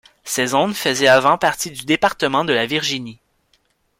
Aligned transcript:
Ces 0.23 0.47
zones 0.47 0.73
faisaient 0.73 1.07
avant 1.09 1.37
partie 1.37 1.69
du 1.69 1.85
département 1.85 2.43
de 2.43 2.53
la 2.53 2.65
Virginie. 2.65 3.19